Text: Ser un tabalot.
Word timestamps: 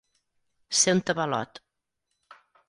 Ser 0.79 0.95
un 0.97 1.01
tabalot. 1.09 1.61